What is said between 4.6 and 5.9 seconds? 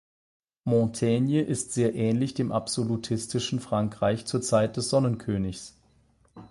des Sonnenkönigs.